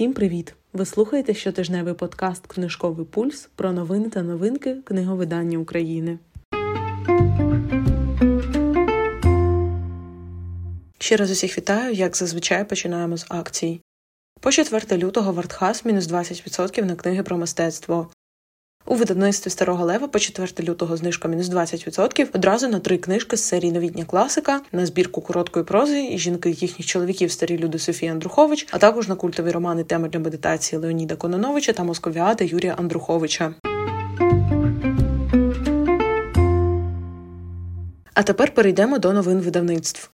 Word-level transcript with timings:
Всім 0.00 0.12
привіт! 0.12 0.54
Ви 0.72 0.86
слухаєте 0.86 1.34
щотижневий 1.34 1.94
подкаст 1.94 2.46
Книжковий 2.46 3.06
пульс 3.06 3.48
про 3.54 3.72
новини 3.72 4.10
та 4.10 4.22
новинки 4.22 4.74
книговидання 4.84 5.58
України. 5.58 6.18
Ще 10.98 11.16
раз 11.16 11.30
усіх 11.30 11.58
вітаю, 11.58 11.94
як 11.94 12.16
зазвичай 12.16 12.68
починаємо 12.68 13.16
з 13.16 13.26
акцій. 13.28 13.80
По 14.40 14.52
4 14.52 15.02
лютого 15.02 15.32
Вартхас 15.32 15.84
мінус 15.84 16.04
20% 16.04 16.84
на 16.84 16.94
книги 16.96 17.22
про 17.22 17.38
мистецтво. 17.38 18.10
У 18.86 18.94
видавництві 18.94 19.50
Старого 19.50 19.84
Лева 19.84 20.08
по 20.08 20.18
4 20.18 20.68
лютого 20.68 20.96
знижка 20.96 21.28
мінус 21.28 21.46
20% 21.46 22.26
одразу 22.34 22.68
на 22.68 22.78
три 22.78 22.98
книжки 22.98 23.36
з 23.36 23.44
серії 23.44 23.72
Новітня 23.72 24.04
класика, 24.04 24.60
на 24.72 24.86
збірку 24.86 25.20
короткої 25.20 25.64
прози 25.64 26.08
і 26.12 26.18
жінки 26.18 26.50
їхніх 26.50 26.86
чоловіків 26.86 27.32
старі 27.32 27.58
люди 27.58 27.78
Софії 27.78 28.12
Андрухович, 28.12 28.66
а 28.70 28.78
також 28.78 29.08
на 29.08 29.14
культові 29.14 29.50
романи 29.50 29.84
теми 29.84 30.08
для 30.08 30.18
медитації 30.18 30.80
Леоніда 30.80 31.16
Кононовича 31.16 31.72
та 31.72 31.84
Московіада 31.84 32.44
Юрія 32.44 32.74
Андруховича. 32.78 33.54
А 38.14 38.22
тепер 38.22 38.54
перейдемо 38.54 38.98
до 38.98 39.12
новин 39.12 39.40
видавництв. 39.40 40.10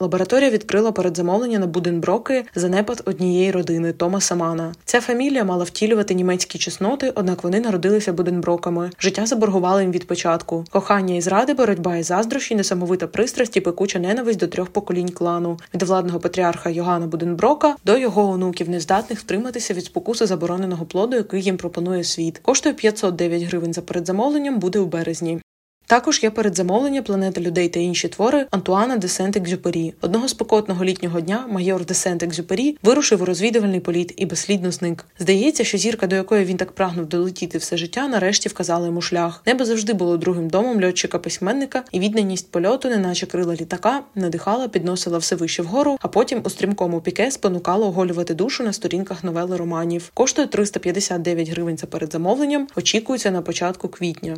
Лабораторія 0.00 0.50
відкрила 0.50 0.92
передзамовлення 0.92 1.58
на 1.58 1.66
Буденброки 1.66 2.44
занепад 2.54 3.02
однієї 3.04 3.50
родини 3.50 3.92
Томаса 3.92 4.34
Мана. 4.34 4.74
Ця 4.84 5.00
фамілія 5.00 5.44
мала 5.44 5.64
втілювати 5.64 6.14
німецькі 6.14 6.58
чесноти, 6.58 7.12
однак 7.14 7.44
вони 7.44 7.60
народилися 7.60 8.12
Буденброками. 8.12 8.90
Життя 9.00 9.26
заборгувало 9.26 9.80
їм 9.80 9.92
від 9.92 10.06
початку. 10.06 10.64
Кохання 10.70 11.14
і 11.14 11.20
зради, 11.20 11.54
боротьба 11.54 11.96
і 11.96 12.02
заздрощі, 12.02 12.54
несамовита 12.54 13.06
пристрасть 13.06 13.56
і 13.56 13.60
пекуча 13.60 13.98
ненависть 13.98 14.38
до 14.38 14.46
трьох 14.46 14.68
поколінь 14.68 15.08
клану 15.08 15.58
від 15.74 15.82
владного 15.82 16.20
патріарха 16.20 16.70
Йогана 16.70 17.06
Буденброка 17.06 17.76
до 17.84 17.98
його 17.98 18.30
онуків, 18.30 18.70
нездатних 18.70 19.18
втриматися 19.18 19.74
від 19.74 19.84
спокуси 19.84 20.26
забороненого 20.26 20.84
плоду, 20.84 21.16
який 21.16 21.42
їм 21.42 21.56
пропонує 21.56 22.04
світ. 22.04 22.38
Коштує 22.38 22.74
509 22.74 23.42
гривень 23.42 23.72
за 23.72 23.82
передзамовленням, 23.82 24.58
буде 24.58 24.78
у 24.78 24.86
березні. 24.86 25.40
Також 25.86 26.22
є 26.22 26.30
передзамовлення 26.30 27.02
планета 27.02 27.40
людей 27.40 27.68
та 27.68 27.80
інші 27.80 28.08
твори 28.08 28.46
Антуана 28.50 28.96
де 28.96 29.06
Сент-Екзюпері. 29.06 29.92
Одного 30.00 30.28
спекотного 30.28 30.84
літнього 30.84 31.20
дня 31.20 31.46
майор 31.48 31.84
де 31.84 31.94
Сент-Екзюпері 31.94 32.76
вирушив 32.82 33.22
у 33.22 33.24
розвідувальний 33.24 33.80
політ 33.80 34.14
і 34.16 34.26
безслідно 34.26 34.72
зник. 34.72 35.06
Здається, 35.18 35.64
що 35.64 35.78
зірка, 35.78 36.06
до 36.06 36.16
якої 36.16 36.44
він 36.44 36.56
так 36.56 36.72
прагнув 36.72 37.06
долетіти 37.06 37.58
все 37.58 37.76
життя, 37.76 38.08
нарешті 38.08 38.48
вказала 38.48 38.86
йому 38.86 39.00
шлях. 39.00 39.42
Небо 39.46 39.64
завжди 39.64 39.92
було 39.92 40.16
другим 40.16 40.48
домом 40.48 40.84
льотчика 40.84 41.18
письменника, 41.18 41.84
і 41.92 42.00
відданість 42.00 42.50
польоту, 42.50 42.88
неначе 42.88 43.26
крила 43.26 43.54
літака, 43.54 44.02
надихала, 44.14 44.68
підносила 44.68 45.18
все 45.18 45.36
вище 45.36 45.62
вгору, 45.62 45.96
а 46.00 46.08
потім 46.08 46.40
у 46.44 46.50
стрімкому 46.50 47.00
піке 47.00 47.30
спонукала 47.30 47.86
оголювати 47.86 48.34
душу 48.34 48.64
на 48.64 48.72
сторінках 48.72 49.24
новел 49.24 49.51
і 49.51 49.56
романів. 49.56 50.10
Коштує 50.14 50.48
359 50.48 51.48
гривень 51.48 51.76
за 51.76 51.86
передзамовленням. 51.86 52.66
Очікується 52.76 53.30
на 53.30 53.42
початку 53.42 53.88
квітня. 53.88 54.36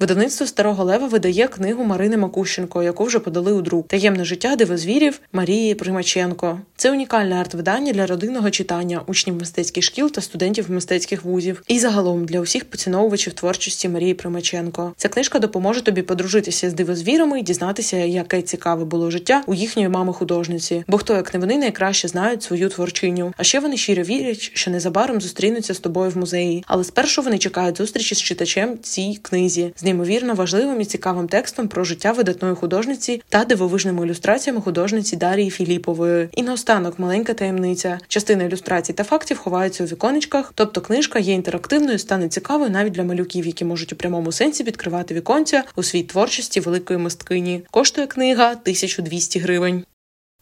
Видавництво 0.00 0.46
Старого 0.46 0.84
Лева 0.84 1.06
видає 1.06 1.48
книгу 1.48 1.84
Марини 1.84 2.16
Макущенко, 2.16 2.82
яку 2.82 3.04
вже 3.04 3.18
подали 3.18 3.52
у 3.52 3.62
друк 3.62 3.88
Таємне 3.88 4.24
життя 4.24 4.56
дивозвірів 4.56 5.20
Марії 5.32 5.74
Примаченко. 5.74 6.60
Це 6.76 6.90
унікальне 6.90 7.34
арт-видання 7.34 7.92
для 7.92 8.06
родинного 8.06 8.50
читання, 8.50 9.02
учнів 9.06 9.36
мистецьких 9.36 9.84
шкіл 9.84 10.10
та 10.10 10.20
студентів 10.20 10.70
мистецьких 10.70 11.24
вузів. 11.24 11.62
І 11.68 11.78
загалом 11.78 12.24
для 12.24 12.40
усіх 12.40 12.64
поціновувачів 12.64 13.32
творчості 13.32 13.88
Марії 13.88 14.14
Примаченко. 14.14 14.92
Ця 14.96 15.08
книжка 15.08 15.38
допоможе 15.38 15.82
тобі 15.82 16.02
подружитися 16.02 16.70
з 16.70 16.74
дивозвірами 16.74 17.40
і 17.40 17.42
дізнатися, 17.42 17.96
яке 17.96 18.42
цікаве 18.42 18.84
було 18.84 19.10
життя 19.10 19.42
у 19.46 19.54
їхньої 19.54 19.88
мами 19.88 20.12
художниці. 20.12 20.84
Бо 20.88 20.98
хто 20.98 21.14
як 21.14 21.34
не 21.34 21.40
вони 21.40 21.58
найкраще 21.58 22.08
знають 22.08 22.42
свою 22.42 22.68
творчиню. 22.68 23.32
А 23.36 23.44
ще 23.44 23.60
вони 23.60 23.76
щиро 23.76 24.02
вірять, 24.02 24.50
що 24.54 24.70
незабаром 24.70 25.20
зустрінуться 25.20 25.74
з 25.74 25.78
тобою 25.78 26.10
в 26.10 26.16
музеї. 26.16 26.64
Але 26.66 26.84
спершу 26.84 27.22
вони 27.22 27.38
чекають 27.38 27.76
зустрічі 27.76 28.14
з 28.14 28.22
читачем 28.22 28.78
цій 28.82 29.18
книзі 29.22 29.72
неймовірно 29.86 30.34
важливим 30.34 30.80
і 30.80 30.84
цікавим 30.84 31.28
текстом 31.28 31.68
про 31.68 31.84
життя 31.84 32.12
видатної 32.12 32.54
художниці 32.54 33.22
та 33.28 33.44
дивовижними 33.44 34.06
ілюстраціями 34.06 34.60
художниці 34.60 35.16
Дарії 35.16 35.50
Філіпової. 35.50 36.28
І 36.32 36.42
наостанок 36.42 36.98
маленька 36.98 37.34
таємниця. 37.34 37.98
Частина 38.08 38.44
ілюстрацій 38.44 38.92
та 38.92 39.04
фактів 39.04 39.38
ховаються 39.38 39.84
у 39.84 39.86
віконечках, 39.86 40.52
тобто 40.54 40.80
книжка 40.80 41.18
є 41.18 41.34
інтерактивною, 41.34 41.98
стане 41.98 42.28
цікавою 42.28 42.70
навіть 42.70 42.92
для 42.92 43.04
малюків, 43.04 43.46
які 43.46 43.64
можуть 43.64 43.92
у 43.92 43.96
прямому 43.96 44.32
сенсі 44.32 44.64
відкривати 44.64 45.14
віконця 45.14 45.64
у 45.76 45.82
світ 45.82 46.08
творчості 46.08 46.60
великої 46.60 46.98
мисткині. 46.98 47.62
Коштує 47.70 48.06
книга 48.06 48.50
1200 48.50 49.38
гривень. 49.38 49.84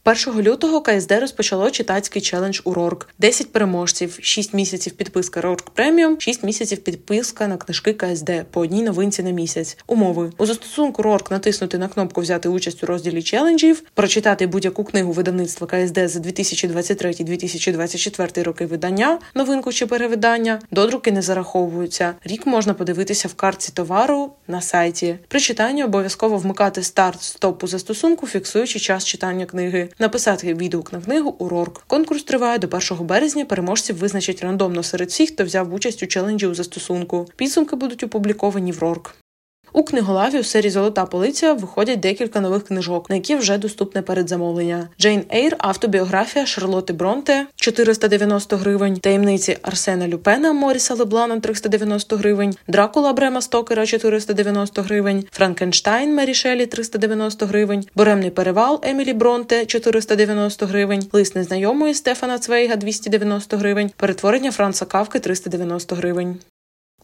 1 0.07 0.41
лютого 0.41 0.81
КСД 0.81 1.11
розпочало 1.11 1.71
читацький 1.71 2.21
челендж 2.21 2.61
у 2.63 2.73
РОРК. 2.73 3.09
10 3.19 3.51
переможців, 3.51 4.17
6 4.21 4.53
місяців 4.53 4.93
підписка 4.93 5.41
РОРК 5.41 5.69
преміум, 5.69 6.19
6 6.19 6.43
місяців 6.43 6.77
підписка 6.77 7.47
на 7.47 7.57
книжки 7.57 7.93
КСД 7.93 8.31
по 8.51 8.61
одній 8.61 8.83
новинці 8.83 9.23
на 9.23 9.29
місяць. 9.29 9.77
Умови 9.87 10.31
у 10.37 10.45
застосунку 10.45 11.01
РОРК 11.01 11.31
натиснути 11.31 11.77
на 11.77 11.87
кнопку 11.87 12.21
Взяти 12.21 12.49
участь 12.49 12.83
у 12.83 12.87
розділі 12.87 13.23
челенджів, 13.23 13.83
прочитати 13.93 14.47
будь-яку 14.47 14.83
книгу 14.83 15.11
видавництва 15.11 15.67
КСД 15.67 16.09
за 16.09 16.19
2023-2024 16.19 18.43
роки 18.43 18.65
видання, 18.65 19.19
новинку 19.35 19.71
чи 19.71 19.85
перевидання. 19.85 20.59
Додруки 20.71 21.11
не 21.11 21.21
зараховуються. 21.21 22.15
Рік 22.23 22.45
можна 22.45 22.73
подивитися 22.73 23.27
в 23.27 23.33
картці 23.33 23.71
товару 23.71 24.31
на 24.47 24.61
сайті. 24.61 25.17
При 25.27 25.39
читанні 25.39 25.83
обов'язково 25.83 26.37
вмикати 26.37 26.83
старт 26.83 27.21
стоп 27.21 27.63
у 27.63 27.67
застосунку, 27.67 28.27
фіксуючи 28.27 28.79
час 28.79 29.05
читання 29.05 29.45
книги 29.45 29.89
написати 29.99 30.53
відгук 30.53 30.93
на 30.93 31.01
книгу 31.01 31.35
у 31.39 31.49
РОРК. 31.49 31.83
Конкурс 31.87 32.23
триває 32.23 32.57
до 32.57 32.67
1 32.67 33.07
березня. 33.07 33.45
Переможців 33.45 33.97
визначать 33.97 34.41
рандомно 34.41 34.83
серед 34.83 35.09
всіх, 35.09 35.29
хто 35.33 35.43
взяв 35.43 35.73
участь 35.73 36.03
у 36.03 36.07
челенджі 36.07 36.47
у 36.47 36.55
застосунку. 36.55 37.27
Підсумки 37.35 37.75
будуть 37.75 38.03
опубліковані 38.03 38.71
в 38.71 38.79
РОРК. 38.79 39.15
У 39.75 39.83
книголаві 39.83 40.39
у 40.39 40.43
серії 40.43 40.71
Золота 40.71 41.05
полиця 41.05 41.53
виходять 41.53 41.99
декілька 41.99 42.41
нових 42.41 42.63
книжок, 42.63 43.09
на 43.09 43.15
які 43.15 43.35
вже 43.35 43.57
доступне 43.57 44.01
передзамовлення. 44.01 44.89
Джейн 44.99 45.23
Ейр, 45.33 45.55
автобіографія 45.57 46.45
Шарлоти 46.45 46.93
Бронте 46.93 47.45
490 47.55 48.57
гривень, 48.57 48.97
таємниці 48.97 49.57
Арсена 49.61 50.07
Люпена 50.07 50.53
Моріса 50.53 50.93
Леблана 50.93 51.39
390 51.39 52.15
гривень, 52.17 52.55
Дракула 52.67 53.13
Брема 53.13 53.41
Стокера 53.41 53.85
490 53.85 54.81
гривень, 54.81 55.25
Франкенштайн 55.31 56.15
Мері 56.15 56.33
Шелі 56.33 56.65
390 56.65 57.45
гривень, 57.45 57.85
Буремний 57.95 58.29
перевал 58.29 58.79
Емілі 58.83 59.13
Бронте 59.13 59.65
490 59.65 60.65
гривень, 60.65 61.07
лист 61.13 61.35
незнайомої 61.35 61.93
Стефана 61.93 62.39
Цвейга 62.39 62.75
290 62.75 63.57
гривень, 63.57 63.91
перетворення 63.97 64.51
Франца 64.51 64.85
Кафки 64.85 65.19
390 65.19 65.95
гривень. 65.95 66.39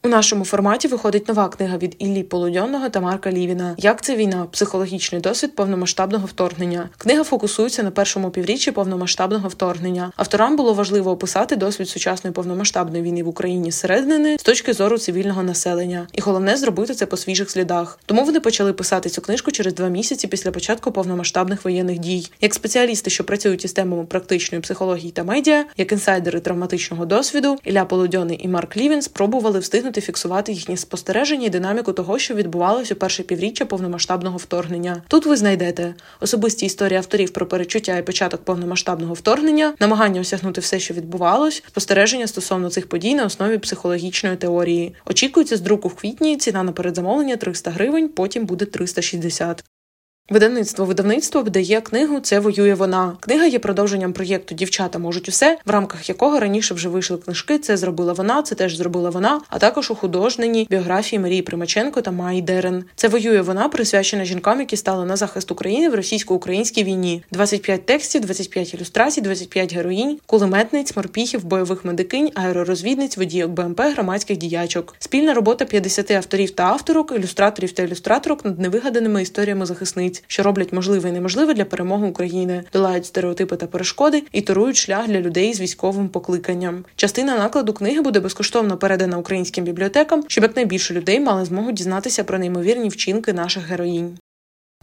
У 0.03 0.07
нашому 0.07 0.45
форматі 0.45 0.87
виходить 0.87 1.27
нова 1.27 1.49
книга 1.49 1.77
від 1.77 1.95
Іллі 1.99 2.23
Полудьонного 2.23 2.89
та 2.89 2.99
Марка 2.99 3.31
Лівіна. 3.31 3.75
Як 3.77 4.01
це 4.01 4.15
війна? 4.15 4.47
Психологічний 4.51 5.21
досвід 5.21 5.55
повномасштабного 5.55 6.25
вторгнення. 6.25 6.89
Книга 6.97 7.23
фокусується 7.23 7.83
на 7.83 7.91
першому 7.91 8.29
півріччі 8.29 8.71
повномасштабного 8.71 9.49
вторгнення. 9.49 10.11
Авторам 10.15 10.55
було 10.55 10.73
важливо 10.73 11.11
описати 11.11 11.55
досвід 11.55 11.89
сучасної 11.89 12.33
повномасштабної 12.33 13.03
війни 13.03 13.23
в 13.23 13.27
Україні 13.27 13.71
зсередини 13.71 14.37
з 14.39 14.43
точки 14.43 14.73
зору 14.73 14.97
цивільного 14.97 15.43
населення, 15.43 16.07
і 16.13 16.21
головне 16.21 16.57
зробити 16.57 16.93
це 16.93 17.05
по 17.05 17.17
свіжих 17.17 17.51
слідах. 17.51 17.99
Тому 18.05 18.23
вони 18.23 18.39
почали 18.39 18.73
писати 18.73 19.09
цю 19.09 19.21
книжку 19.21 19.51
через 19.51 19.73
два 19.73 19.87
місяці 19.87 20.27
після 20.27 20.51
початку 20.51 20.91
повномасштабних 20.91 21.65
воєнних 21.65 21.99
дій. 21.99 22.31
Як 22.41 22.53
спеціалісти, 22.53 23.09
що 23.09 23.23
працюють 23.23 23.65
із 23.65 23.73
темами 23.73 24.05
практичної 24.05 24.61
психології 24.61 25.11
та 25.11 25.23
медіа, 25.23 25.65
як 25.77 25.91
інсайдери 25.91 26.39
травматичного 26.39 27.05
досвіду, 27.05 27.57
Ілля 27.63 27.85
Полудьоний 27.85 28.39
і 28.43 28.47
Марк 28.47 28.77
Лівін 28.77 29.01
спробували 29.01 29.59
встигнути 29.59 29.90
встигнути 29.91 30.01
фіксувати 30.01 30.51
їхні 30.51 30.77
спостереження 30.77 31.47
і 31.47 31.49
динаміку 31.49 31.93
того, 31.93 32.19
що 32.19 32.35
відбувалося 32.35 32.93
у 32.93 32.97
перше 32.97 33.23
півріччя 33.23 33.65
повномасштабного 33.65 34.37
вторгнення. 34.37 35.03
Тут 35.07 35.25
ви 35.25 35.35
знайдете 35.35 35.95
особисті 36.19 36.65
історії 36.65 36.97
авторів 36.97 37.29
про 37.29 37.45
перечуття 37.45 37.97
і 37.97 38.05
початок 38.05 38.41
повномасштабного 38.41 39.13
вторгнення, 39.13 39.73
намагання 39.79 40.21
осягнути 40.21 40.61
все, 40.61 40.79
що 40.79 40.93
відбувалось, 40.93 41.63
спостереження 41.67 42.27
стосовно 42.27 42.69
цих 42.69 42.89
подій 42.89 43.15
на 43.15 43.25
основі 43.25 43.57
психологічної 43.57 44.35
теорії. 44.35 44.95
Очікується 45.05 45.57
з 45.57 45.61
друку 45.61 45.87
в 45.87 45.95
квітні. 45.95 46.37
Ціна 46.37 46.63
на 46.63 46.71
передзамовлення 46.71 47.35
300 47.35 47.71
гривень, 47.71 48.09
потім 48.09 48.45
буде 48.45 48.65
360. 48.65 49.63
Видавництво 50.31 50.85
видавництво 50.85 51.41
видає 51.41 51.81
книгу 51.81 52.19
Це 52.19 52.39
воює 52.39 52.73
вона. 52.73 53.17
Книга 53.19 53.45
є 53.45 53.59
продовженням 53.59 54.13
проєкту 54.13 54.55
Дівчата 54.55 54.99
можуть 54.99 55.29
усе, 55.29 55.57
в 55.65 55.71
рамках 55.71 56.09
якого 56.09 56.39
раніше 56.39 56.73
вже 56.73 56.89
вийшли 56.89 57.17
книжки. 57.17 57.59
Це 57.59 57.77
зробила 57.77 58.13
вона, 58.13 58.41
це 58.41 58.55
теж 58.55 58.75
зробила 58.75 59.09
вона, 59.09 59.41
а 59.49 59.59
також 59.59 59.91
у 59.91 59.95
художнині 59.95 60.67
біографії 60.69 61.19
Марії 61.19 61.41
Примаченко 61.41 62.01
та 62.01 62.11
Маї 62.11 62.41
Дерен. 62.41 62.83
Це 62.95 63.07
воює 63.07 63.41
вона, 63.41 63.69
присвячена 63.69 64.25
жінкам, 64.25 64.59
які 64.59 64.77
стали 64.77 65.05
на 65.05 65.15
захист 65.15 65.51
України 65.51 65.89
в 65.89 65.95
російсько-українській 65.95 66.83
війні. 66.83 67.23
25 67.31 67.85
текстів, 67.85 68.21
25 68.21 68.73
ілюстрацій, 68.73 69.21
25 69.21 69.73
героїнь, 69.73 70.19
кулеметниць, 70.25 70.95
морпіхів, 70.95 71.45
бойових 71.45 71.85
медикинь, 71.85 72.29
аеророзвідниць, 72.33 73.17
водійок 73.17 73.51
БМП, 73.51 73.81
громадських 73.81 74.37
діячок. 74.37 74.95
Спільна 74.99 75.33
робота 75.33 75.65
50 75.65 76.11
авторів 76.11 76.51
та 76.51 76.63
авторок, 76.63 77.13
ілюстраторів 77.15 77.71
та 77.71 77.83
ілюстраторок 77.83 78.45
над 78.45 78.59
невигаданими 78.59 79.21
історіями 79.21 79.65
захисниць. 79.65 80.20
Видавниць, 80.21 80.23
що 80.27 80.43
роблять 80.43 80.73
можливе 80.73 81.09
і 81.09 81.11
неможливе 81.11 81.53
для 81.53 81.65
перемоги 81.65 82.07
України, 82.07 82.63
долають 82.73 83.05
стереотипи 83.05 83.55
та 83.55 83.67
перешкоди 83.67 84.23
і 84.31 84.41
торують 84.41 84.77
шлях 84.77 85.07
для 85.07 85.19
людей 85.19 85.53
з 85.53 85.61
військовим 85.61 86.09
покликанням. 86.09 86.85
Частина 86.95 87.37
накладу 87.37 87.73
книги 87.73 88.01
буде 88.01 88.19
безкоштовно 88.19 88.77
передана 88.77 89.17
українським 89.17 89.63
бібліотекам, 89.63 90.23
щоб 90.27 90.43
якнайбільше 90.43 90.93
людей 90.93 91.19
мали 91.19 91.45
змогу 91.45 91.71
дізнатися 91.71 92.23
про 92.23 92.39
неймовірні 92.39 92.89
вчинки 92.89 93.33
наших 93.33 93.67
героїнь. 93.67 94.17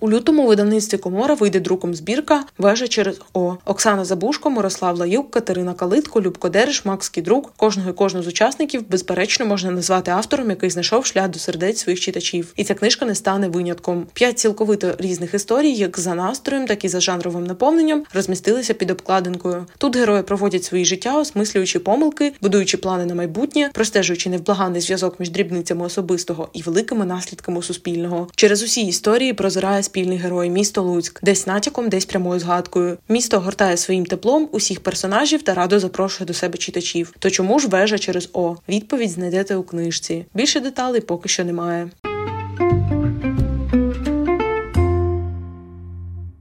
У 0.00 0.10
лютому 0.10 0.46
видавництві 0.46 0.98
Комора 0.98 1.34
вийде 1.34 1.60
друком 1.60 1.94
збірка 1.94 2.44
Вежа 2.58 2.88
через 2.88 3.20
О. 3.34 3.56
Оксана 3.64 4.04
Забушко, 4.04 4.50
Мирослав 4.50 4.98
Лаюк, 4.98 5.30
Катерина 5.30 5.74
Калитко, 5.74 6.22
Любко 6.22 6.48
Дереш, 6.48 6.84
Макс 6.84 7.08
Кідрук. 7.08 7.52
Кожного 7.56 7.90
і 7.90 7.92
кожну 7.92 8.22
з 8.22 8.26
учасників 8.26 8.88
безперечно 8.90 9.46
можна 9.46 9.70
назвати 9.70 10.10
автором, 10.10 10.50
який 10.50 10.70
знайшов 10.70 11.06
шлях 11.06 11.28
до 11.28 11.38
сердець 11.38 11.78
своїх 11.78 12.00
читачів. 12.00 12.52
І 12.56 12.64
ця 12.64 12.74
книжка 12.74 13.06
не 13.06 13.14
стане 13.14 13.48
винятком. 13.48 14.06
П'ять 14.12 14.38
цілковито 14.38 14.94
різних 14.98 15.34
історій, 15.34 15.72
як 15.72 15.98
за 15.98 16.14
настроєм, 16.14 16.66
так 16.66 16.84
і 16.84 16.88
за 16.88 17.00
жанровим 17.00 17.44
наповненням, 17.44 18.04
розмістилися 18.14 18.74
під 18.74 18.90
обкладинкою. 18.90 19.66
Тут 19.78 19.96
герої 19.96 20.22
проводять 20.22 20.64
свої 20.64 20.84
життя, 20.84 21.18
осмислюючи 21.18 21.78
помилки, 21.78 22.32
будуючи 22.40 22.76
плани 22.76 23.04
на 23.04 23.14
майбутнє, 23.14 23.70
простежуючи 23.74 24.30
невблаганий 24.30 24.80
зв'язок 24.80 25.20
між 25.20 25.30
дрібницями 25.30 25.86
особистого 25.86 26.48
і 26.52 26.62
великими 26.62 27.04
наслідками 27.04 27.62
суспільного. 27.62 28.28
Через 28.36 28.62
усі 28.62 28.86
історії 28.86 29.32
прозирає 29.32 29.82
спільний 29.88 30.18
герой 30.18 30.50
місто 30.50 30.82
Луцьк, 30.82 31.20
десь 31.22 31.46
натяком, 31.46 31.88
десь 31.88 32.04
прямою 32.04 32.40
згадкою. 32.40 32.98
Місто 33.08 33.40
гортає 33.40 33.76
своїм 33.76 34.06
теплом 34.06 34.48
усіх 34.52 34.80
персонажів 34.80 35.42
та 35.42 35.54
радо 35.54 35.80
запрошує 35.80 36.26
до 36.26 36.34
себе 36.34 36.58
читачів. 36.58 37.14
То 37.18 37.30
чому 37.30 37.58
ж 37.58 37.68
вежа 37.68 37.98
через 37.98 38.30
О? 38.32 38.56
Відповідь 38.68 39.10
знайдете 39.10 39.56
у 39.56 39.62
книжці. 39.62 40.26
Більше 40.34 40.60
деталей 40.60 41.00
поки 41.00 41.28
що 41.28 41.44
немає. 41.44 41.90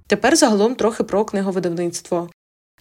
Тепер 0.08 0.36
загалом 0.36 0.76
трохи 0.76 1.04
про 1.04 1.26
книговидавництво. 1.26 2.30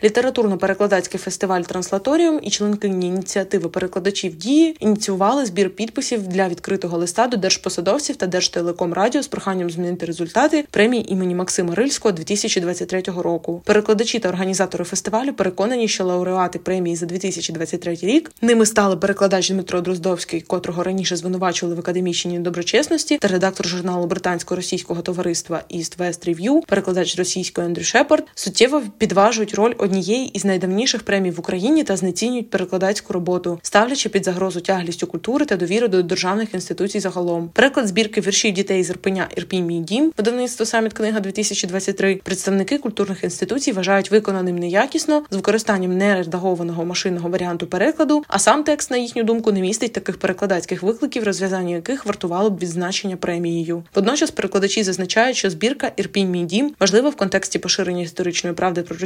Літературно-перекладацький 0.03 1.19
фестиваль 1.19 1.63
Транслаторіум 1.63 2.41
і 2.43 2.51
членкині 2.51 3.07
ініціативи 3.07 3.69
перекладачів 3.69 4.37
дії 4.37 4.77
ініціювали 4.81 5.47
збір 5.47 5.71
підписів 5.71 6.29
для 6.29 6.49
відкритого 6.49 6.99
листа 6.99 7.27
до 7.27 7.37
держпосадовців 7.37 8.17
та 8.17 8.27
Держтелекомрадіо 8.27 9.23
з 9.23 9.29
проханням 9.29 9.71
змінити 9.71 10.07
результати 10.07 10.65
премії 10.71 11.13
імені 11.13 11.35
Максима 11.35 11.75
Рильського 11.75 12.13
2023 12.13 13.03
року. 13.03 13.63
Перекладачі 13.65 14.19
та 14.19 14.29
організатори 14.29 14.85
фестивалю 14.85 15.33
переконані, 15.33 15.89
що 15.89 16.05
лауреати 16.05 16.59
премії 16.59 16.97
за 16.97 17.07
2023 17.07 17.99
рік 18.03 18.33
ними 18.43 18.67
стали 18.67 18.97
перекладач 18.97 19.51
Дмитро 19.51 19.81
Дроздовський, 19.81 20.41
котрого 20.41 20.83
раніше 20.83 21.17
звинувачували 21.17 21.77
в 21.77 21.79
академічній 21.79 22.39
доброчесності, 22.39 23.19
та 23.19 23.29
редактор 23.29 23.67
журналу 23.67 24.07
британсько-російського 24.07 25.03
товариства 25.03 25.63
East 25.75 25.99
West 25.99 26.29
Review, 26.29 26.67
перекладач 26.67 27.19
російської 27.19 27.67
Ендрю 27.67 27.85
Шепард, 27.85 28.25
суттєво 28.35 28.83
підважують 28.99 29.55
роль 29.55 29.75
однієї 29.87 30.29
із 30.29 30.45
найдавніших 30.45 31.03
премій 31.03 31.31
в 31.31 31.41
Україні 31.41 31.85
та 31.85 31.97
знецінюють 31.97 32.51
перекладацьку 32.51 33.13
роботу, 33.13 33.59
ставлячи 33.63 34.09
під 34.09 34.25
загрозу 34.25 34.61
тяглістю 34.61 35.07
культури 35.07 35.45
та 35.45 35.57
довіру 35.57 35.89
до 35.89 36.03
державних 36.03 36.55
інституцій 36.55 37.01
загалом. 37.01 37.51
Переклад 37.53 37.87
збірки 37.87 38.21
віршів 38.21 38.53
дітей 38.53 38.85
з 38.85 38.91
Ірпеня 38.91 39.29
Ірпінь 39.37 39.67
мій 39.67 39.81
дім, 39.81 40.13
видавництво 40.17 40.67
саміт 40.67 40.93
книга 40.93 41.21
2023 41.21 42.21
Представники 42.25 42.79
культурних 42.79 43.25
інституцій 43.25 43.73
вважають 43.73 44.11
виконаним 44.11 44.59
неякісно 44.59 45.23
з 45.31 45.37
використанням 45.37 45.97
нередагованого 45.99 46.85
машинного 46.85 47.29
варіанту 47.29 47.67
перекладу, 47.67 48.25
а 48.29 48.39
сам 48.39 48.65
текст, 48.65 48.91
на 48.91 48.97
їхню 48.97 49.23
думку, 49.23 49.53
не 49.53 49.61
містить 49.61 49.93
таких 49.93 50.19
перекладацьких 50.19 50.83
викликів, 50.83 51.25
розв'язання 51.25 51.75
яких 51.75 52.07
вартувало 52.07 52.51
б 52.51 52.59
відзначення 52.59 53.17
премією. 53.17 53.83
Водночас 53.95 54.31
перекладачі 54.31 54.83
зазначають, 54.83 55.37
що 55.37 55.51
збірка 55.51 55.93
Ірпінь 55.97 56.31
мій 56.31 56.45
дім 56.45 56.75
важлива 56.81 57.09
в 57.09 57.17
контексті 57.17 57.59
поширення 57.59 58.03
історичної 58.03 58.57
правди 58.57 58.83
про 58.83 58.97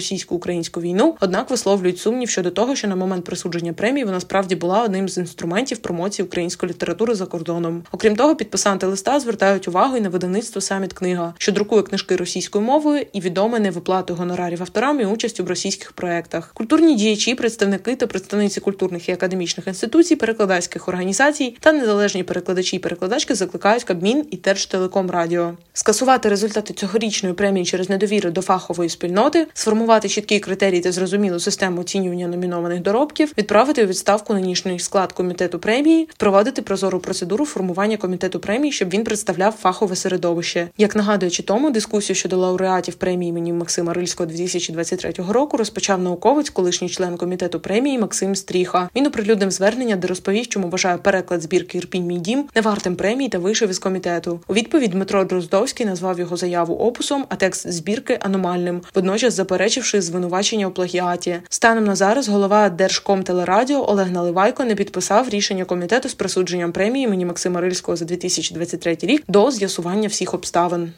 російську 0.70 0.81
війну, 0.81 1.17
однак 1.20 1.50
висловлюють 1.50 1.99
сумнів 1.99 2.31
щодо 2.31 2.50
того, 2.50 2.76
що 2.76 2.88
на 2.88 2.96
момент 2.96 3.25
присудження 3.25 3.72
премії 3.72 4.05
вона 4.05 4.20
справді 4.20 4.56
була 4.56 4.82
одним 4.82 5.08
з 5.08 5.19
інструментів 5.19 5.78
промоції 5.78 6.26
української 6.26 6.70
літератури 6.70 7.14
за 7.14 7.26
кордоном. 7.26 7.82
Окрім 7.93 8.17
того, 8.17 8.37
підписанти 8.37 8.87
листа 8.87 9.20
звертають 9.20 9.69
увагу 9.69 9.96
і 9.96 10.00
на 10.00 10.08
видавництво 10.08 10.61
саміт 10.61 10.93
книга, 10.93 11.34
що 11.38 11.52
друкує 11.52 11.82
книжки 11.82 12.17
російською 12.17 12.64
мовою 12.64 13.06
і 13.12 13.20
відоме 13.20 13.61
невиплатою 13.61 14.19
гонорарів 14.19 14.62
авторам 14.62 15.00
і 15.00 15.05
участю 15.05 15.44
в 15.44 15.49
російських 15.49 15.93
проектах. 15.93 16.50
Культурні 16.55 16.94
діячі, 16.94 17.34
представники 17.34 17.96
та 17.96 18.06
представниці 18.06 18.61
культурних 18.61 19.08
і 19.08 19.12
академічних 19.12 19.66
інституцій, 19.66 20.16
перекладацьких 20.16 20.88
організацій 20.88 21.56
та 21.61 21.73
незалежні 21.73 22.23
перекладачі 22.23 22.76
і 22.76 22.78
перекладачки 22.78 23.34
закликають 23.34 23.84
Кабмін 23.84 24.26
і 24.31 24.37
Держтелекомрадіо 24.37 25.55
скасувати 25.73 26.28
результати 26.28 26.75
цьогорічної 26.75 27.34
премії 27.34 27.66
через 27.66 27.90
недовіру 27.90 28.31
до 28.31 28.40
фахової 28.40 28.88
спільноти, 28.88 29.46
сформувати 29.55 30.08
чіткі 30.08 30.40
критерії 30.61 30.83
та 30.83 30.93
зрозумілу 30.93 31.41
систему 31.41 31.81
оцінювання 31.81 32.29
номінованих 32.29 32.83
доробків, 32.83 33.33
відправити 33.39 33.85
у 33.85 33.87
відставку 33.87 34.35
нинішній 34.35 34.79
склад 34.79 35.12
комітету 35.12 35.59
премії, 35.59 36.09
впровадити 36.12 36.62
прозору 36.62 37.01
процедуру 37.01 37.45
формування 37.45 37.97
комітету 37.97 38.41
премії, 38.41 38.73
щоб 38.73 38.89
він 38.89 39.05
представляв 39.05 39.53
фахове 39.53 39.97
середовище. 39.97 40.69
Як 40.79 40.97
нагадуючи 40.97 41.43
тому, 41.43 41.71
дискусію 41.71 42.17
щодо 42.17 42.37
лауреатів 42.37 42.95
премії 42.95 43.31
імені 43.31 43.53
Максима 43.53 43.93
Рильського 43.93 44.27
2023 44.27 45.12
року 45.29 45.57
розпочав 45.57 46.03
науковець, 46.03 46.51
колишній 46.51 46.89
член 46.89 47.17
комітету 47.17 47.61
премії 47.61 47.99
Максим 47.99 48.35
Стріха. 48.35 48.89
Він 48.97 49.07
оприлюднив 49.07 49.51
звернення, 49.51 49.97
де 49.97 50.09
розповів, 50.09 50.49
чому 50.49 50.69
вважає 50.69 50.99
переклад 50.99 51.43
збірки 51.43 51.79
Ірпінь 51.79 52.07
мій 52.07 52.19
дім 52.19 52.45
невартим 52.55 52.97
премії 52.97 53.29
та 53.29 53.39
вийшов 53.39 53.71
із 53.71 53.79
комітету. 53.79 54.41
У 54.49 54.55
відповідь 54.55 54.91
Дмитро 54.91 55.25
Дроздовський 55.25 55.87
назвав 55.87 56.19
його 56.19 56.37
заяву 56.37 56.75
опусом, 56.75 57.25
а 57.29 57.37
текст 57.37 57.73
збірки 57.73 58.19
аномальним, 58.21 58.83
водночас 58.95 59.35
заперечивши 59.35 60.01
звинувачення 60.01 60.50
звинувачення 60.50 60.67
у 60.67 60.70
плагіаті. 60.70 61.41
Станом 61.49 61.85
на 61.85 61.97
зараз 61.97 62.29
голова 62.29 62.69
Держкомтелерадіо 62.69 63.91
Олег 63.91 64.11
Наливайко 64.11 64.64
не 64.64 64.75
підписав 64.75 65.29
рішення 65.29 65.64
комітету 65.64 66.08
з 66.08 66.14
присудженням 66.14 66.73
премії 66.73 67.05
імені 67.05 67.25
Максима 67.25 67.61
Рильського 67.61 67.97
за 67.97 68.05
2023 68.05 68.99
рік 69.02 69.23
до 69.29 69.50
з'ясування 69.50 70.08
всіх 70.08 70.35
обставин. 70.35 70.93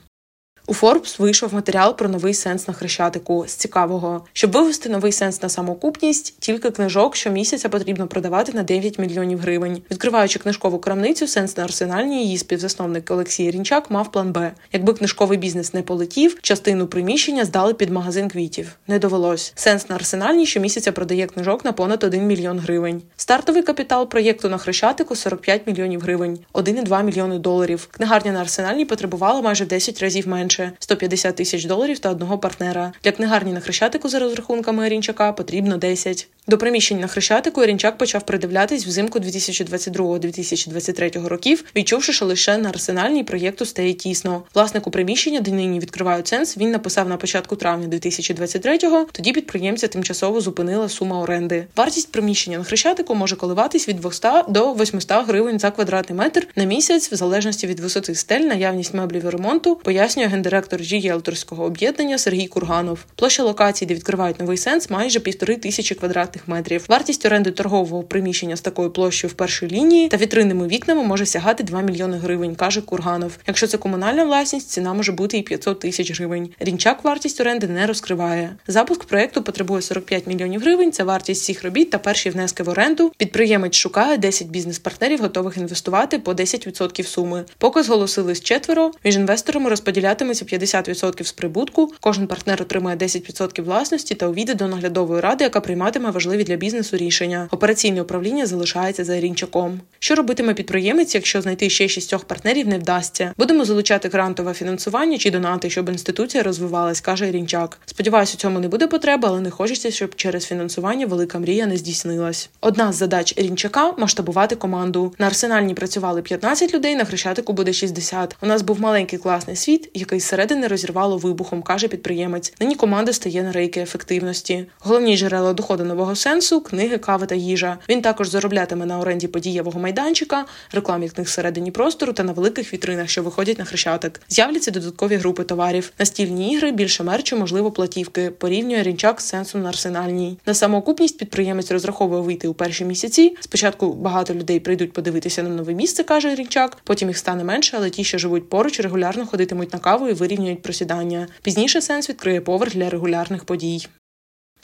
У 0.73 0.75
Forbes 0.75 1.19
вийшов 1.19 1.55
матеріал 1.55 1.97
про 1.97 2.09
новий 2.09 2.35
сенс 2.35 2.69
на 2.69 2.75
хрещатику 2.75 3.45
з 3.49 3.53
цікавого, 3.53 4.25
щоб 4.33 4.53
вивести 4.53 4.89
новий 4.89 5.13
сенс 5.13 5.43
на 5.43 5.49
самокупність, 5.49 6.35
тільки 6.39 6.71
книжок 6.71 7.17
щомісяця 7.17 7.69
потрібно 7.69 8.07
продавати 8.07 8.53
на 8.53 8.63
9 8.63 8.99
мільйонів 8.99 9.39
гривень. 9.39 9.83
Відкриваючи 9.91 10.39
книжкову 10.39 10.79
крамницю, 10.79 11.27
сенс 11.27 11.57
на 11.57 11.65
арсенальній 11.65 12.25
її 12.25 12.39
співзасновник 12.39 13.11
Олексій 13.11 13.51
Рінчак 13.51 13.91
мав 13.91 14.13
план 14.13 14.33
Б. 14.33 14.53
Якби 14.73 14.93
книжковий 14.93 15.39
бізнес 15.39 15.75
не 15.75 15.83
полетів, 15.83 16.39
частину 16.43 16.87
приміщення 16.87 17.45
здали 17.45 17.75
під 17.75 17.91
магазин 17.91 18.29
квітів. 18.29 18.77
Не 18.87 18.99
довелось. 18.99 19.53
Сенс 19.55 19.89
на 19.89 19.95
арсенальній 19.95 20.47
щомісяця 20.47 20.93
продає 20.93 21.27
книжок 21.27 21.65
на 21.65 21.73
понад 21.73 22.05
1 22.05 22.27
мільйон 22.27 22.59
гривень. 22.59 23.03
Стартовий 23.17 23.63
капітал 23.63 24.09
проєкту 24.09 24.49
на 24.49 24.59
хрещатику 24.59 25.17
45 25.17 25.67
мільйонів 25.67 26.01
гривень, 26.01 26.39
1,2 26.55 27.03
мільйони 27.03 27.39
доларів. 27.39 27.89
Книгарня 27.91 28.33
на 28.33 28.41
арсенальній 28.41 28.85
потребувала 28.85 29.41
майже 29.41 29.65
в 29.65 29.69
10 29.69 30.03
разів 30.03 30.29
менше 30.29 30.62
менше 30.63 30.77
150 30.79 31.37
тисяч 31.37 31.65
доларів 31.65 31.99
та 31.99 32.11
одного 32.11 32.39
партнера. 32.39 32.93
Для 33.05 33.13
книгарні 33.13 33.53
на 33.53 33.61
Хрещатику 33.61 34.09
за 34.09 34.19
розрахунками 34.19 34.89
Рінчака 34.89 35.33
потрібно 35.33 35.77
10. 35.77 36.29
До 36.47 36.59
приміщень 36.59 37.01
на 37.01 37.07
Хрещатику 37.07 37.67
Рінчак 37.67 37.99
почав 37.99 38.23
придивлятись 38.23 38.87
взимку 38.87 39.19
2022-2023 39.19 41.27
років, 41.27 41.65
відчувши, 41.77 42.13
що 42.13 42.27
лише 42.27 42.59
на 42.59 42.69
арсенальній 42.69 43.25
проєкту 43.25 43.67
стає 43.67 43.93
тісно. 43.93 44.43
Власнику 44.55 44.91
приміщення, 44.91 45.41
де 45.41 45.51
нині 45.51 45.81
відкривають 45.81 46.29
сенс, 46.29 46.57
він 46.57 46.71
написав 46.71 47.09
на 47.09 47.17
початку 47.17 47.57
травня 47.57 47.89
2023-го, 47.89 49.07
Тоді 49.13 49.33
підприємця 49.33 49.89
тимчасово 49.89 50.41
зупинила 50.41 50.89
сума 50.89 51.21
оренди. 51.21 51.67
Вартість 51.77 52.13
приміщення 52.13 52.59
на 52.59 52.65
Хрещатику 52.65 53.15
може 53.15 53.37
коливатись 53.37 53.89
від 53.89 54.01
200 54.01 54.29
до 54.49 54.73
800 54.73 55.27
гривень 55.27 55.59
за 55.59 55.71
квадратний 55.71 56.19
метр 56.19 56.49
на 56.57 56.65
місяць, 56.65 57.13
в 57.13 57.15
залежності 57.15 57.67
від 57.67 57.81
висоти 57.81 58.15
стель, 58.15 58.41
наявність 58.41 58.95
меблів 58.95 59.25
і 59.25 59.29
ремонту, 59.29 59.77
пояснює 59.77 60.27
гендиректор 60.27 60.81
рієлторського 60.81 61.65
об'єднання 61.65 62.19
Сергій 62.19 62.47
Курганов. 62.47 62.99
Площа 63.15 63.43
локації, 63.43 63.89
де 63.89 63.95
відкривають 63.95 64.41
новий 64.41 64.57
сенс, 64.57 64.91
майже 64.91 65.21
півтори 65.21 65.57
тисячі 65.57 65.95
квадратних 65.95 66.32
метрів. 66.47 66.85
Вартість 66.89 67.27
оренди 67.27 67.51
торгового 67.51 68.03
приміщення 68.03 68.57
з 68.57 68.61
такою 68.61 68.91
площею 68.91 69.31
в 69.31 69.35
першій 69.35 69.67
лінії 69.67 70.09
та 70.09 70.17
вітринними 70.17 70.67
вікнами 70.67 71.03
може 71.03 71.27
сягати 71.27 71.65
2 71.65 71.81
мільйони 71.81 72.17
гривень, 72.17 72.55
каже 72.55 72.81
Курганов. 72.81 73.39
Якщо 73.47 73.67
це 73.67 73.79
комунальна 73.79 74.25
власність, 74.25 74.69
ціна 74.69 74.95
може 74.95 75.13
бути 75.13 75.39
і 75.39 75.43
500 75.43 75.81
тисяч 75.81 76.19
гривень. 76.19 76.49
Рінчак 76.61 77.05
вартість 77.05 77.41
оренди 77.41 77.69
не 77.69 77.87
розкриває. 77.87 78.57
Запуск 78.67 79.05
проекту 79.05 79.43
потребує 79.43 79.83
45 79.83 80.27
мільйонів 80.27 80.61
гривень. 80.61 80.93
Це 80.93 81.05
вартість 81.05 81.43
всіх 81.43 81.65
робіт 81.65 81.91
та 81.91 81.99
перші 81.99 82.31
внески 82.31 82.63
в 82.63 82.69
оренду. 82.69 83.13
Підприємець 83.17 83.75
шукає 83.75 84.17
10 84.17 84.49
бізнес-партнерів, 84.49 85.21
готових 85.21 85.57
інвестувати 85.57 86.19
по 86.19 86.33
10% 86.33 87.05
суми. 87.05 87.45
Поки 87.59 87.83
зголосились 87.83 88.41
четверо, 88.41 88.91
між 89.05 89.17
інвесторами 89.17 89.71
розподілятиметься 89.71 90.45
50% 90.45 91.25
з 91.25 91.33
прибутку. 91.33 91.93
Кожен 92.01 92.27
партнер 92.27 92.63
отримає 92.63 92.97
10% 92.97 93.63
власності 93.63 94.15
та 94.15 94.29
увійде 94.29 94.55
до 94.55 94.69
наглядової 94.69 95.21
ради, 95.21 95.45
яка 95.45 95.61
прийматиме 95.61 96.11
важливі 96.11 96.22
важливі 96.23 96.45
для 96.45 96.57
бізнесу 96.57 96.97
рішення. 96.97 97.49
Операційне 97.51 98.03
управління 98.03 98.47
залишається 98.47 99.05
за 99.05 99.21
Рінчаком. 99.21 99.81
Що 99.99 100.15
робитиме 100.15 100.55
підприємець, 100.55 101.15
якщо 101.15 101.43
знайти 101.43 101.71
ще 101.71 101.89
шістьох 101.89 102.25
партнерів 102.25 102.69
не 102.69 102.79
вдасться? 102.79 103.33
Будемо 103.39 103.65
залучати 103.65 104.09
грантове 104.09 104.53
фінансування 104.55 105.19
чи 105.19 105.31
донати, 105.31 105.71
щоб 105.71 105.89
інституція 105.89 106.43
розвивалась, 106.43 107.01
каже 107.01 107.31
Рінчак. 107.31 107.79
Сподіваюся, 107.87 108.35
у 108.37 108.41
цьому 108.41 108.61
не 108.61 108.69
буде 108.69 108.87
потреби, 108.87 109.29
але 109.29 109.41
не 109.41 109.51
хочеться, 109.51 109.91
щоб 109.91 110.15
через 110.15 110.45
фінансування 110.45 111.07
велика 111.07 111.39
мрія 111.39 111.67
не 111.67 111.77
здійснилась. 111.77 112.51
Одна 112.61 112.93
з 112.93 112.97
задач 112.97 113.35
Рінчака 113.37 113.93
масштабувати 113.99 114.57
команду. 114.57 115.15
На 115.19 115.27
арсенальні 115.27 115.75
працювали 115.75 116.23
15 116.23 116.75
людей, 116.75 116.97
на 116.97 117.05
хрещатику 117.05 117.53
буде 117.53 117.73
60. 117.73 118.37
У 118.43 118.47
нас 118.47 118.63
був 118.63 118.81
маленький 118.81 119.19
класний 119.19 119.57
світ, 119.57 119.91
який 119.95 120.21
зсередини 120.21 120.67
розірвало 120.67 121.17
вибухом, 121.17 121.63
каже 121.63 121.89
підприємець. 121.89 122.55
Нині 122.61 122.75
команда 122.75 123.13
стає 123.13 123.43
на 123.43 123.53
рейки 123.53 123.81
ефективності. 123.81 124.67
Головні 124.79 125.17
джерела 125.17 125.53
доходу 125.53 125.85
нового 125.85 126.12
сенсу 126.17 126.61
книги, 126.61 126.99
кави 126.99 127.27
та 127.27 127.35
їжа. 127.35 127.79
Він 127.89 128.03
також 128.03 128.29
зароблятиме 128.29 128.87
на 128.87 129.01
оренді 129.01 129.29
подієвого 129.29 129.81
майданчика, 129.81 130.45
рекламі 130.73 131.09
книг 131.09 131.27
всередині 131.27 131.71
простору 131.71 132.13
та 132.13 132.23
на 132.23 132.33
великих 132.33 132.73
вітринах, 132.73 133.09
що 133.09 133.23
виходять 133.23 133.59
на 133.59 133.65
хрещатик. 133.65 134.21
З'являться 134.29 134.71
додаткові 134.71 135.17
групи 135.17 135.45
товарів, 135.45 135.93
настільні 135.99 136.53
ігри, 136.53 136.73
більше 136.73 137.05
мерчу, 137.05 137.37
можливо, 137.37 137.71
платівки. 137.71 138.31
Порівнює 138.31 138.83
рінчак 138.83 139.21
з 139.21 139.25
сенсом 139.25 139.63
на 139.63 139.69
арсенальній. 139.69 140.39
На 140.47 140.55
самоокупність 140.55 141.19
підприємець 141.19 141.71
розраховує 141.71 142.23
вийти 142.23 142.49
у 142.49 142.55
перші 142.55 142.85
місяці. 142.85 143.37
Спочатку 143.41 143.93
багато 143.93 144.35
людей 144.35 144.61
прийдуть 144.61 144.93
подивитися 144.93 145.43
на 145.43 145.49
нове 145.49 145.75
місце, 145.75 146.05
каже 146.05 146.35
рінчак. 146.35 146.79
Потім 146.85 147.09
їх 147.09 147.19
стане 147.19 147.45
менше, 147.45 147.77
але 147.77 147.91
ті, 147.91 148.05
що 148.05 148.19
живуть 148.19 148.49
поруч, 148.49 148.81
регулярно 148.81 149.27
ходитимуть 149.27 149.73
на 149.73 149.79
каву 149.79 150.09
і 150.09 150.13
вирівнюють 150.13 150.63
просідання. 150.63 151.27
Пізніше 151.43 151.81
сенс 151.81 152.11
відкриє 152.11 152.41
поверх 152.41 152.75
для 152.75 152.91
регулярних 152.91 153.45
подій. 153.45 153.87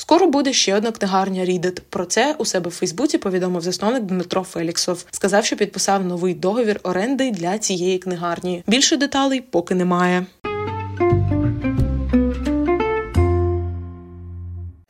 Скоро 0.01 0.27
буде 0.27 0.53
ще 0.53 0.77
одна 0.77 0.93
книгарня 0.93 1.45
Рідет. 1.45 1.83
Про 1.91 2.05
це 2.05 2.35
у 2.39 2.45
себе 2.45 2.71
в 2.71 2.73
Фейсбуці 2.73 3.19
повідомив 3.19 3.63
засновник 3.63 4.03
Дмитро 4.03 4.43
Феліксов. 4.43 5.05
Сказав, 5.11 5.45
що 5.45 5.57
підписав 5.57 6.05
новий 6.05 6.35
договір 6.35 6.81
оренди 6.83 7.31
для 7.31 7.59
цієї 7.59 7.99
книгарні. 7.99 8.63
Більше 8.67 8.97
деталей 8.97 9.41
поки 9.41 9.75
немає. 9.75 10.27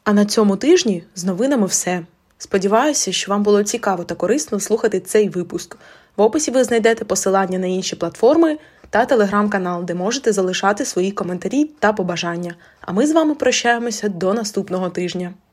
А 0.04 0.12
на 0.12 0.24
цьому 0.24 0.56
тижні 0.56 1.02
з 1.14 1.24
новинами 1.24 1.66
все. 1.66 2.02
Сподіваюся, 2.38 3.12
що 3.12 3.30
вам 3.30 3.42
було 3.42 3.62
цікаво 3.62 4.04
та 4.04 4.14
корисно 4.14 4.60
слухати 4.60 5.00
цей 5.00 5.28
випуск. 5.28 5.76
В 6.16 6.22
описі 6.22 6.50
ви 6.50 6.64
знайдете 6.64 7.04
посилання 7.04 7.58
на 7.58 7.66
інші 7.66 7.96
платформи 7.96 8.58
та 8.90 9.04
телеграм-канал, 9.04 9.84
де 9.84 9.94
можете 9.94 10.32
залишати 10.32 10.84
свої 10.84 11.10
коментарі 11.10 11.64
та 11.64 11.92
побажання. 11.92 12.54
А 12.80 12.92
ми 12.92 13.06
з 13.06 13.12
вами 13.12 13.34
прощаємося 13.34 14.08
до 14.08 14.34
наступного 14.34 14.90
тижня. 14.90 15.34